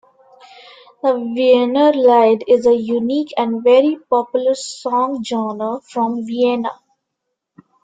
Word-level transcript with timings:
The 1.03 1.09
Wienerlied 1.09 2.45
is 2.47 2.65
a 2.65 2.73
unique 2.73 3.33
and 3.37 3.63
very 3.63 3.99
popular 4.09 4.55
song 4.55 5.23
genre 5.23 5.79
from 5.87 6.25
Vienna. 6.25 6.71